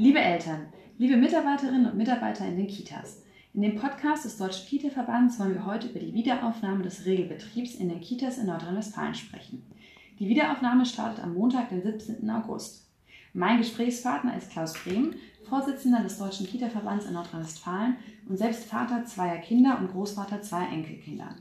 Liebe 0.00 0.18
Eltern, 0.18 0.68
liebe 0.96 1.18
Mitarbeiterinnen 1.18 1.84
und 1.84 1.98
Mitarbeiter 1.98 2.46
in 2.46 2.56
den 2.56 2.68
Kitas. 2.68 3.22
In 3.52 3.60
dem 3.60 3.76
Podcast 3.76 4.24
des 4.24 4.38
Deutschen 4.38 4.66
Kita-Verbands 4.66 5.38
wollen 5.38 5.52
wir 5.52 5.66
heute 5.66 5.88
über 5.88 6.00
die 6.00 6.14
Wiederaufnahme 6.14 6.82
des 6.82 7.04
Regelbetriebs 7.04 7.74
in 7.74 7.90
den 7.90 8.00
Kitas 8.00 8.38
in 8.38 8.46
Nordrhein-Westfalen 8.46 9.14
sprechen. 9.14 9.62
Die 10.18 10.26
Wiederaufnahme 10.26 10.86
startet 10.86 11.22
am 11.22 11.34
Montag, 11.34 11.68
den 11.68 11.82
17. 11.82 12.30
August. 12.30 12.88
Mein 13.34 13.58
Gesprächspartner 13.58 14.38
ist 14.38 14.50
Klaus 14.50 14.72
Brehm, 14.72 15.16
Vorsitzender 15.46 16.02
des 16.02 16.16
Deutschen 16.16 16.46
Kita-Verbands 16.46 17.04
in 17.04 17.12
Nordrhein-Westfalen 17.12 17.96
und 18.26 18.38
selbst 18.38 18.64
Vater 18.64 19.04
zweier 19.04 19.36
Kinder 19.36 19.80
und 19.80 19.92
Großvater 19.92 20.40
zweier 20.40 20.72
Enkelkinder. 20.72 21.36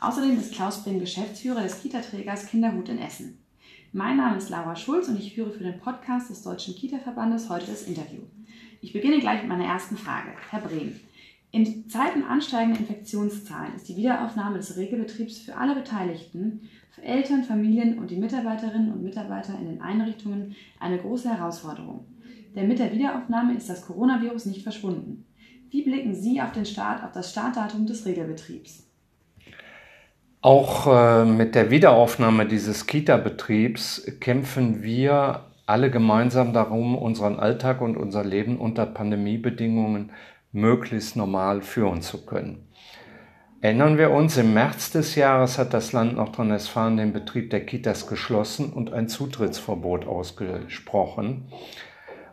Außerdem 0.00 0.38
ist 0.38 0.54
Klaus 0.54 0.84
Brehm 0.84 1.00
Geschäftsführer 1.00 1.64
des 1.64 1.82
Kita-Trägers 1.82 2.46
Kinderhut 2.46 2.88
in 2.88 2.98
Essen. 2.98 3.36
Mein 3.92 4.18
Name 4.18 4.36
ist 4.36 4.50
Laura 4.50 4.76
Schulz 4.76 5.08
und 5.08 5.18
ich 5.18 5.34
führe 5.34 5.50
für 5.50 5.64
den 5.64 5.80
Podcast 5.80 6.30
des 6.30 6.44
Deutschen 6.44 6.76
Kita-Verbandes 6.76 7.50
heute 7.50 7.66
das 7.66 7.88
Interview. 7.88 8.20
Ich 8.80 8.92
beginne 8.92 9.18
gleich 9.18 9.40
mit 9.40 9.48
meiner 9.48 9.64
ersten 9.64 9.96
Frage. 9.96 10.28
Herr 10.48 10.60
Brehm, 10.60 11.00
in 11.50 11.88
Zeiten 11.88 12.22
ansteigender 12.22 12.78
Infektionszahlen 12.78 13.74
ist 13.74 13.88
die 13.88 13.96
Wiederaufnahme 13.96 14.58
des 14.58 14.76
Regelbetriebs 14.76 15.38
für 15.38 15.56
alle 15.56 15.74
Beteiligten, 15.74 16.68
für 16.92 17.02
Eltern, 17.02 17.42
Familien 17.42 17.98
und 17.98 18.12
die 18.12 18.16
Mitarbeiterinnen 18.16 18.92
und 18.92 19.02
Mitarbeiter 19.02 19.58
in 19.58 19.66
den 19.66 19.82
Einrichtungen 19.82 20.54
eine 20.78 20.98
große 20.98 21.28
Herausforderung. 21.28 22.06
Denn 22.54 22.68
mit 22.68 22.78
der 22.78 22.92
Wiederaufnahme 22.92 23.56
ist 23.56 23.68
das 23.68 23.84
Coronavirus 23.84 24.46
nicht 24.46 24.62
verschwunden. 24.62 25.26
Wie 25.70 25.82
blicken 25.82 26.14
Sie 26.14 26.40
auf 26.40 26.52
den 26.52 26.64
Start, 26.64 27.02
auf 27.02 27.10
das 27.10 27.32
Startdatum 27.32 27.86
des 27.86 28.06
Regelbetriebs? 28.06 28.89
Auch 30.42 30.86
äh, 30.86 31.26
mit 31.26 31.54
der 31.54 31.70
Wiederaufnahme 31.70 32.46
dieses 32.46 32.86
Kita-Betriebs 32.86 34.10
kämpfen 34.20 34.82
wir 34.82 35.42
alle 35.66 35.90
gemeinsam 35.90 36.54
darum, 36.54 36.96
unseren 36.96 37.38
Alltag 37.38 37.82
und 37.82 37.96
unser 37.98 38.24
Leben 38.24 38.56
unter 38.56 38.86
Pandemiebedingungen 38.86 40.12
möglichst 40.52 41.14
normal 41.14 41.60
führen 41.60 42.00
zu 42.00 42.24
können. 42.24 42.66
Erinnern 43.60 43.98
wir 43.98 44.10
uns, 44.10 44.38
im 44.38 44.54
März 44.54 44.90
des 44.90 45.14
Jahres 45.14 45.58
hat 45.58 45.74
das 45.74 45.92
Land 45.92 46.16
Nordrhein-Westfalen 46.16 46.96
den 46.96 47.12
Betrieb 47.12 47.50
der 47.50 47.66
Kitas 47.66 48.06
geschlossen 48.06 48.72
und 48.72 48.94
ein 48.94 49.08
Zutrittsverbot 49.08 50.06
ausgesprochen. 50.06 51.52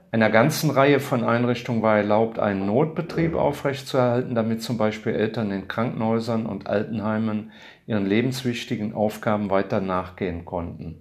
Einer 0.09 0.29
ganzen 0.29 0.69
Reihe 0.69 1.01
von 1.01 1.25
Einrichtungen 1.25 1.81
war 1.81 1.97
erlaubt, 1.97 2.39
einen 2.39 2.65
Notbetrieb 2.65 3.35
aufrechtzuerhalten, 3.35 4.35
damit 4.35 4.63
zum 4.63 4.77
Beispiel 4.77 5.13
Eltern 5.13 5.51
in 5.51 5.67
Krankenhäusern 5.67 6.45
und 6.45 6.67
Altenheimen 6.67 7.51
ihren 7.87 8.05
lebenswichtigen 8.05 8.93
Aufgaben 8.93 9.49
weiter 9.49 9.81
nachgehen 9.81 10.45
konnten. 10.45 10.95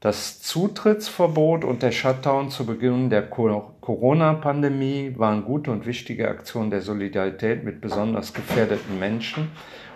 Das 0.00 0.40
Zutrittsverbot 0.40 1.64
und 1.64 1.82
der 1.82 1.92
Shutdown 1.92 2.50
zu 2.50 2.66
Beginn 2.66 3.10
der 3.10 3.22
Corona-Pandemie 3.22 5.14
waren 5.16 5.44
gute 5.44 5.70
und 5.70 5.86
wichtige 5.86 6.28
Aktionen 6.28 6.70
der 6.70 6.82
Solidarität 6.82 7.64
mit 7.64 7.80
besonders 7.80 8.32
gefährdeten 8.32 8.98
Menschen 8.98 9.50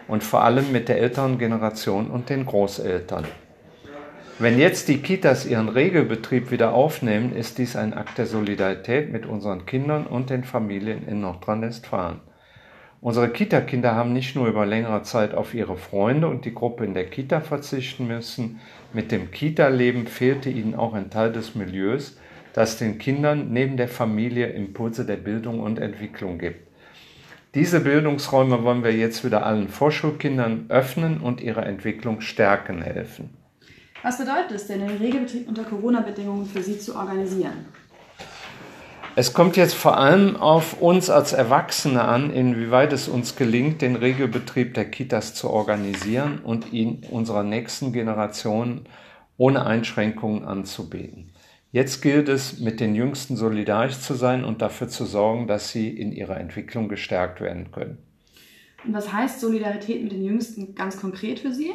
und 0.09 0.23
vor 0.23 0.43
allem 0.43 0.73
mit 0.73 0.89
der 0.89 0.99
älteren 1.01 1.39
Generation 1.39 2.09
und 2.09 2.31
den 2.31 2.47
Großeltern. 2.47 3.25
Wenn 4.43 4.59
jetzt 4.59 4.89
die 4.89 4.99
Kitas 4.99 5.47
ihren 5.47 5.69
Regelbetrieb 5.69 6.51
wieder 6.51 6.75
aufnehmen, 6.75 7.33
ist 7.33 7.59
dies 7.59 7.77
ein 7.77 7.95
Akt 7.95 8.19
der 8.19 8.27
Solidarität 8.27 9.13
mit 9.13 9.25
unseren 9.25 9.67
Kindern 9.67 10.05
und 10.05 10.31
den 10.31 10.43
Familien 10.43 11.07
in 11.07 11.21
Nordrhein-Westfalen. 11.21 12.19
Unsere 13.01 13.29
Kita-Kinder 13.29 13.95
haben 13.95 14.13
nicht 14.13 14.35
nur 14.35 14.49
über 14.49 14.67
längere 14.67 15.05
Zeit 15.05 15.33
auf 15.33 15.55
ihre 15.55 15.77
Freunde 15.77 16.27
und 16.27 16.45
die 16.45 16.55
Gruppe 16.55 16.85
in 16.85 16.93
der 16.93 17.07
Kita 17.07 17.41
verzichten 17.41 18.09
müssen, 18.09 18.59
mit 18.93 19.13
dem 19.13 19.31
Kita-Leben 19.31 20.09
fehlte 20.09 20.51
ihnen 20.51 20.75
auch 20.75 20.95
ein 20.95 21.11
Teil 21.11 21.31
des 21.31 21.55
Milieus, 21.55 22.19
das 22.53 22.79
den 22.79 22.99
Kindern 22.99 23.53
neben 23.53 23.77
der 23.77 23.87
Familie 23.87 24.49
Impulse 24.49 25.07
der 25.07 25.19
Bildung 25.19 25.61
und 25.61 25.79
Entwicklung 25.79 26.39
gibt. 26.39 26.67
Diese 27.55 27.79
Bildungsräume 27.79 28.65
wollen 28.65 28.83
wir 28.83 28.93
jetzt 28.93 29.25
wieder 29.25 29.47
allen 29.47 29.69
Vorschulkindern 29.69 30.65
öffnen 30.69 31.21
und 31.21 31.41
ihre 31.41 31.65
Entwicklung 31.65 32.21
stärken 32.21 32.83
helfen. 32.83 33.42
Was 34.03 34.19
bedeutet 34.19 34.51
es 34.53 34.67
denn, 34.67 34.81
den 34.81 34.97
Regelbetrieb 34.99 35.49
unter 35.49 35.63
Corona-Bedingungen 35.63 36.47
für 36.47 36.63
Sie 36.63 36.79
zu 36.79 36.97
organisieren? 36.97 37.67
Es 39.15 39.33
kommt 39.33 39.57
jetzt 39.57 39.75
vor 39.75 39.99
allem 39.99 40.37
auf 40.37 40.81
uns 40.81 41.11
als 41.11 41.33
Erwachsene 41.33 42.03
an, 42.03 42.33
inwieweit 42.33 42.93
es 42.93 43.09
uns 43.09 43.37
gelingt, 43.37 43.83
den 43.83 43.95
Regelbetrieb 43.95 44.75
der 44.75 44.91
Kitas 44.91 45.35
zu 45.35 45.51
organisieren 45.51 46.41
und 46.43 46.73
ihn 46.73 47.05
unserer 47.11 47.43
nächsten 47.43 47.93
Generation 47.93 48.87
ohne 49.37 49.67
Einschränkungen 49.67 50.45
anzubieten. 50.45 51.31
Jetzt 51.73 52.03
gilt 52.03 52.29
es, 52.29 52.59
mit 52.59 52.81
den 52.81 52.95
Jüngsten 52.95 53.37
solidarisch 53.37 53.99
zu 54.01 54.15
sein 54.15 54.45
und 54.45 54.63
dafür 54.63 54.89
zu 54.89 55.05
sorgen, 55.05 55.47
dass 55.47 55.71
sie 55.71 55.89
in 55.89 56.11
ihrer 56.13 56.39
Entwicklung 56.39 56.89
gestärkt 56.89 57.41
werden 57.41 57.71
können. 57.71 57.99
Und 58.85 58.95
was 58.95 59.13
heißt 59.13 59.41
Solidarität 59.41 60.03
mit 60.03 60.13
den 60.13 60.25
Jüngsten 60.25 60.75
ganz 60.75 60.99
konkret 60.99 61.39
für 61.39 61.53
Sie? 61.53 61.71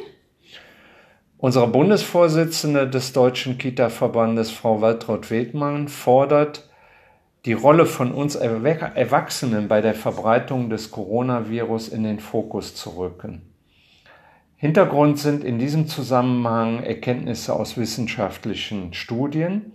Unsere 1.40 1.68
Bundesvorsitzende 1.68 2.90
des 2.90 3.12
Deutschen 3.12 3.58
Kita-Verbandes, 3.58 4.50
Frau 4.50 4.80
Waltraud 4.80 5.30
Wedmann, 5.30 5.86
fordert, 5.86 6.68
die 7.44 7.52
Rolle 7.52 7.86
von 7.86 8.10
uns 8.10 8.34
Erwachsenen 8.34 9.68
bei 9.68 9.80
der 9.80 9.94
Verbreitung 9.94 10.68
des 10.68 10.90
Coronavirus 10.90 11.90
in 11.90 12.02
den 12.02 12.18
Fokus 12.18 12.74
zu 12.74 12.90
rücken. 12.98 13.42
Hintergrund 14.56 15.20
sind 15.20 15.44
in 15.44 15.60
diesem 15.60 15.86
Zusammenhang 15.86 16.82
Erkenntnisse 16.82 17.54
aus 17.54 17.76
wissenschaftlichen 17.76 18.92
Studien. 18.92 19.74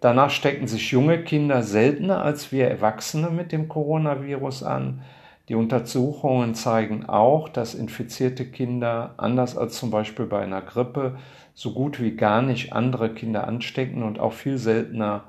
Danach 0.00 0.30
stecken 0.30 0.66
sich 0.66 0.90
junge 0.90 1.22
Kinder 1.22 1.62
seltener 1.62 2.24
als 2.24 2.50
wir 2.50 2.66
Erwachsene 2.66 3.30
mit 3.30 3.52
dem 3.52 3.68
Coronavirus 3.68 4.64
an. 4.64 5.02
Die 5.48 5.54
Untersuchungen 5.54 6.54
zeigen 6.54 7.06
auch, 7.06 7.48
dass 7.48 7.74
infizierte 7.74 8.46
Kinder, 8.46 9.14
anders 9.16 9.56
als 9.56 9.76
zum 9.76 9.90
Beispiel 9.90 10.26
bei 10.26 10.40
einer 10.40 10.60
Grippe, 10.60 11.18
so 11.54 11.72
gut 11.72 12.00
wie 12.00 12.16
gar 12.16 12.42
nicht 12.42 12.72
andere 12.72 13.14
Kinder 13.14 13.46
anstecken 13.46 14.02
und 14.02 14.18
auch 14.18 14.32
viel 14.32 14.58
seltener 14.58 15.24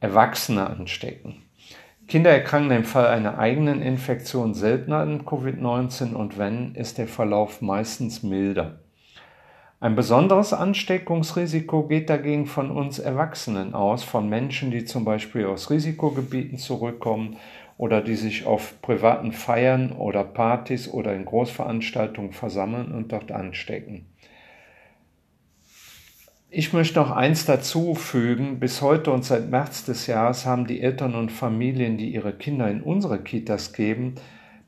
Erwachsene 0.00 0.68
anstecken. 0.68 1.42
Kinder 2.06 2.30
erkranken 2.30 2.70
im 2.70 2.84
Fall 2.84 3.08
einer 3.08 3.38
eigenen 3.38 3.82
Infektion 3.82 4.54
seltener 4.54 4.98
an 4.98 5.26
Covid-19 5.26 6.14
und 6.14 6.38
wenn, 6.38 6.74
ist 6.74 6.96
der 6.96 7.08
Verlauf 7.08 7.60
meistens 7.60 8.22
milder. 8.22 8.78
Ein 9.80 9.94
besonderes 9.94 10.52
Ansteckungsrisiko 10.52 11.86
geht 11.86 12.08
dagegen 12.10 12.46
von 12.46 12.70
uns 12.70 12.98
Erwachsenen 12.98 13.74
aus, 13.74 14.04
von 14.04 14.28
Menschen, 14.28 14.70
die 14.70 14.84
zum 14.84 15.04
Beispiel 15.04 15.46
aus 15.46 15.70
Risikogebieten 15.70 16.58
zurückkommen 16.58 17.36
oder 17.78 18.02
die 18.02 18.16
sich 18.16 18.44
auf 18.44 18.82
privaten 18.82 19.32
Feiern 19.32 19.92
oder 19.92 20.24
Partys 20.24 20.88
oder 20.88 21.14
in 21.14 21.24
Großveranstaltungen 21.24 22.32
versammeln 22.32 22.92
und 22.92 23.12
dort 23.12 23.32
anstecken. 23.32 24.04
Ich 26.50 26.72
möchte 26.72 26.98
noch 26.98 27.10
eins 27.10 27.44
dazu 27.46 27.94
fügen. 27.94 28.58
Bis 28.58 28.82
heute 28.82 29.12
und 29.12 29.24
seit 29.24 29.48
März 29.48 29.84
des 29.84 30.06
Jahres 30.06 30.44
haben 30.44 30.66
die 30.66 30.80
Eltern 30.80 31.14
und 31.14 31.30
Familien, 31.30 31.98
die 31.98 32.12
ihre 32.12 32.32
Kinder 32.32 32.70
in 32.70 32.82
unsere 32.82 33.22
Kitas 33.22 33.72
geben, 33.72 34.16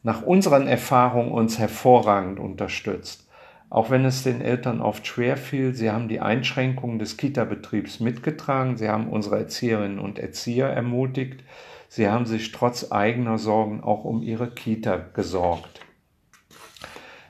nach 0.03 0.23
unseren 0.23 0.67
Erfahrungen 0.67 1.33
uns 1.33 1.59
hervorragend 1.59 2.39
unterstützt. 2.39 3.29
Auch 3.71 3.91
wenn 3.91 4.05
es 4.05 4.23
den 4.23 4.41
Eltern 4.41 4.81
oft 4.81 5.07
schwer 5.07 5.37
fiel, 5.37 5.75
sie 5.75 5.91
haben 5.91 6.09
die 6.09 6.21
Einschränkungen 6.21 6.99
des 6.99 7.17
Kita-Betriebs 7.17 8.01
mitgetragen, 8.01 8.77
sie 8.77 8.89
haben 8.89 9.09
unsere 9.09 9.39
Erzieherinnen 9.39 9.99
und 9.99 10.19
Erzieher 10.19 10.69
ermutigt, 10.69 11.43
sie 11.91 12.09
haben 12.09 12.25
sich 12.25 12.53
trotz 12.53 12.91
eigener 12.91 13.37
Sorgen 13.37 13.83
auch 13.83 14.05
um 14.05 14.23
ihre 14.23 14.51
Kita 14.51 14.97
gesorgt. 14.97 15.81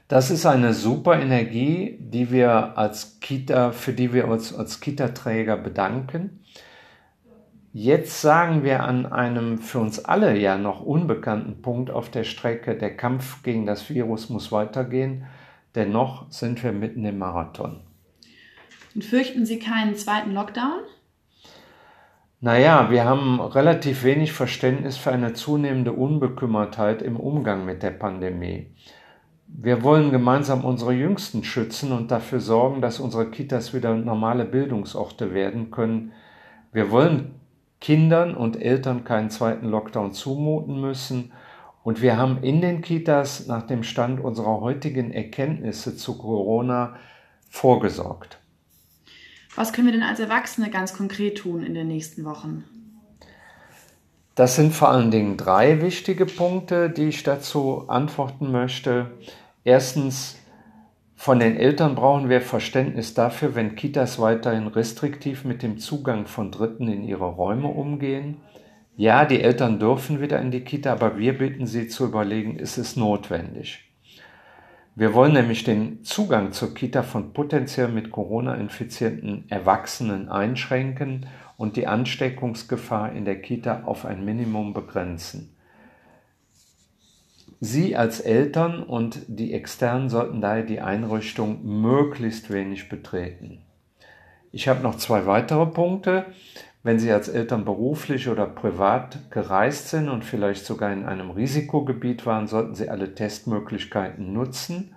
Das 0.06 0.30
ist 0.30 0.44
eine 0.44 0.74
super 0.74 1.20
Energie, 1.20 1.96
die 1.98 2.30
wir 2.30 2.76
als 2.76 3.18
Kita, 3.20 3.72
für 3.72 3.92
die 3.92 4.12
wir 4.12 4.28
uns 4.28 4.54
als 4.54 4.80
Kita-Träger 4.80 5.56
bedanken. 5.56 6.44
Jetzt 7.72 8.20
sagen 8.20 8.62
wir 8.64 8.82
an 8.82 9.06
einem 9.06 9.58
für 9.58 9.78
uns 9.78 10.04
alle 10.04 10.36
ja 10.36 10.58
noch 10.58 10.80
unbekannten 10.80 11.62
Punkt 11.62 11.90
auf 11.90 12.10
der 12.10 12.24
Strecke, 12.24 12.76
der 12.76 12.96
Kampf 12.96 13.42
gegen 13.42 13.64
das 13.64 13.88
Virus 13.88 14.28
muss 14.28 14.50
weitergehen. 14.50 15.26
Dennoch 15.76 16.30
sind 16.30 16.62
wir 16.64 16.72
mitten 16.72 17.04
im 17.04 17.18
Marathon. 17.18 17.80
Und 18.94 19.04
fürchten 19.04 19.46
Sie 19.46 19.60
keinen 19.60 19.94
zweiten 19.94 20.32
Lockdown? 20.32 20.80
Naja, 22.42 22.90
wir 22.90 23.04
haben 23.04 23.38
relativ 23.38 24.02
wenig 24.02 24.32
Verständnis 24.32 24.96
für 24.96 25.12
eine 25.12 25.34
zunehmende 25.34 25.92
Unbekümmertheit 25.92 27.02
im 27.02 27.16
Umgang 27.16 27.66
mit 27.66 27.82
der 27.82 27.90
Pandemie. 27.90 28.68
Wir 29.46 29.82
wollen 29.82 30.10
gemeinsam 30.10 30.64
unsere 30.64 30.94
Jüngsten 30.94 31.44
schützen 31.44 31.92
und 31.92 32.10
dafür 32.10 32.40
sorgen, 32.40 32.80
dass 32.80 32.98
unsere 32.98 33.30
Kitas 33.30 33.74
wieder 33.74 33.94
normale 33.94 34.46
Bildungsorte 34.46 35.34
werden 35.34 35.70
können. 35.70 36.12
Wir 36.72 36.90
wollen 36.90 37.34
Kindern 37.78 38.34
und 38.34 38.60
Eltern 38.60 39.04
keinen 39.04 39.28
zweiten 39.28 39.68
Lockdown 39.68 40.12
zumuten 40.14 40.80
müssen. 40.80 41.32
Und 41.82 42.00
wir 42.00 42.16
haben 42.16 42.42
in 42.42 42.62
den 42.62 42.80
Kitas 42.80 43.48
nach 43.48 43.66
dem 43.66 43.82
Stand 43.82 44.18
unserer 44.18 44.62
heutigen 44.62 45.12
Erkenntnisse 45.12 45.94
zu 45.94 46.16
Corona 46.16 46.96
vorgesorgt. 47.50 48.39
Was 49.56 49.72
können 49.72 49.88
wir 49.88 49.92
denn 49.92 50.02
als 50.02 50.20
Erwachsene 50.20 50.70
ganz 50.70 50.92
konkret 50.94 51.38
tun 51.38 51.62
in 51.62 51.74
den 51.74 51.88
nächsten 51.88 52.24
Wochen? 52.24 52.64
Das 54.34 54.56
sind 54.56 54.72
vor 54.72 54.88
allen 54.88 55.10
Dingen 55.10 55.36
drei 55.36 55.82
wichtige 55.82 56.24
Punkte, 56.24 56.88
die 56.88 57.08
ich 57.08 57.24
dazu 57.24 57.84
antworten 57.88 58.52
möchte. 58.52 59.10
Erstens, 59.64 60.38
von 61.16 61.38
den 61.38 61.56
Eltern 61.56 61.96
brauchen 61.96 62.30
wir 62.30 62.40
Verständnis 62.40 63.12
dafür, 63.12 63.54
wenn 63.54 63.74
Kitas 63.76 64.18
weiterhin 64.18 64.68
restriktiv 64.68 65.44
mit 65.44 65.62
dem 65.62 65.78
Zugang 65.78 66.26
von 66.26 66.50
Dritten 66.50 66.88
in 66.88 67.02
ihre 67.02 67.26
Räume 67.26 67.68
umgehen. 67.68 68.38
Ja, 68.96 69.26
die 69.26 69.42
Eltern 69.42 69.78
dürfen 69.78 70.22
wieder 70.22 70.40
in 70.40 70.50
die 70.50 70.64
Kita, 70.64 70.92
aber 70.92 71.18
wir 71.18 71.36
bitten 71.36 71.66
sie 71.66 71.88
zu 71.88 72.06
überlegen, 72.06 72.56
ist 72.56 72.78
es 72.78 72.96
notwendig? 72.96 73.89
Wir 75.00 75.14
wollen 75.14 75.32
nämlich 75.32 75.64
den 75.64 76.04
Zugang 76.04 76.52
zur 76.52 76.74
Kita 76.74 77.02
von 77.02 77.32
potenziell 77.32 77.88
mit 77.88 78.10
Corona 78.10 78.56
infizierten 78.56 79.46
Erwachsenen 79.48 80.28
einschränken 80.28 81.24
und 81.56 81.76
die 81.76 81.86
Ansteckungsgefahr 81.86 83.10
in 83.12 83.24
der 83.24 83.40
Kita 83.40 83.84
auf 83.84 84.04
ein 84.04 84.26
Minimum 84.26 84.74
begrenzen. 84.74 85.56
Sie 87.60 87.96
als 87.96 88.20
Eltern 88.20 88.82
und 88.82 89.20
die 89.26 89.54
Externen 89.54 90.10
sollten 90.10 90.42
daher 90.42 90.64
die 90.64 90.82
Einrichtung 90.82 91.80
möglichst 91.80 92.52
wenig 92.52 92.90
betreten. 92.90 93.62
Ich 94.52 94.68
habe 94.68 94.82
noch 94.82 94.96
zwei 94.96 95.24
weitere 95.24 95.64
Punkte. 95.64 96.26
Wenn 96.82 96.98
Sie 96.98 97.12
als 97.12 97.28
Eltern 97.28 97.66
beruflich 97.66 98.28
oder 98.28 98.46
privat 98.46 99.30
gereist 99.30 99.88
sind 99.88 100.08
und 100.08 100.24
vielleicht 100.24 100.64
sogar 100.64 100.92
in 100.92 101.04
einem 101.04 101.30
Risikogebiet 101.30 102.24
waren, 102.24 102.46
sollten 102.46 102.74
Sie 102.74 102.88
alle 102.88 103.14
Testmöglichkeiten 103.14 104.32
nutzen. 104.32 104.94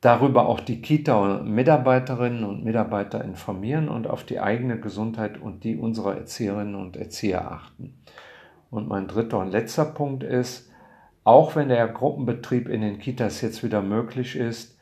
Darüber 0.00 0.46
auch 0.46 0.60
die 0.60 0.80
Kita-Mitarbeiterinnen 0.80 2.44
und 2.44 2.64
Mitarbeiter 2.64 3.22
informieren 3.24 3.88
und 3.88 4.06
auf 4.06 4.24
die 4.24 4.38
eigene 4.38 4.78
Gesundheit 4.78 5.38
und 5.38 5.64
die 5.64 5.76
unserer 5.76 6.16
Erzieherinnen 6.16 6.76
und 6.76 6.96
Erzieher 6.96 7.50
achten. 7.50 7.94
Und 8.70 8.88
mein 8.88 9.08
dritter 9.08 9.38
und 9.40 9.50
letzter 9.50 9.84
Punkt 9.84 10.22
ist, 10.22 10.70
auch 11.24 11.56
wenn 11.56 11.68
der 11.68 11.86
Gruppenbetrieb 11.88 12.68
in 12.68 12.80
den 12.80 12.98
Kitas 12.98 13.40
jetzt 13.40 13.64
wieder 13.64 13.82
möglich 13.82 14.36
ist, 14.36 14.78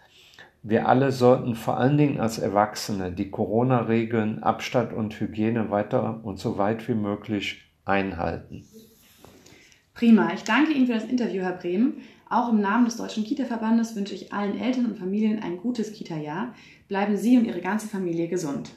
wir 0.69 0.88
alle 0.88 1.12
sollten 1.12 1.55
vor 1.55 1.79
allen 1.79 1.97
Dingen 1.97 2.20
als 2.20 2.38
Erwachsene 2.38 3.11
die 3.11 3.31
Corona-Regeln, 3.31 4.43
Abstand 4.43 4.93
und 4.93 5.19
Hygiene 5.19 5.70
weiter 5.70 6.20
und 6.23 6.38
so 6.38 6.59
weit 6.59 6.88
wie 6.88 6.94
möglich 6.94 7.62
einhalten. 7.85 8.65
Prima, 9.94 10.32
ich 10.35 10.44
danke 10.44 10.73
Ihnen 10.73 10.87
für 10.87 10.94
das 10.94 11.06
Interview, 11.06 11.43
Herr 11.43 11.56
Brehm. 11.56 11.94
Auch 12.29 12.50
im 12.50 12.61
Namen 12.61 12.85
des 12.85 12.99
Deutschen 12.99 13.25
Kita-Verbandes 13.25 13.97
wünsche 13.97 14.15
ich 14.15 14.32
allen 14.32 14.61
Eltern 14.61 14.87
und 14.87 14.99
Familien 14.99 15.43
ein 15.43 15.56
gutes 15.56 15.93
Kita-Jahr. 15.93 16.55
Bleiben 16.87 17.17
Sie 17.17 17.38
und 17.38 17.47
Ihre 17.47 17.62
ganze 17.62 17.88
Familie 17.88 18.29
gesund. 18.29 18.70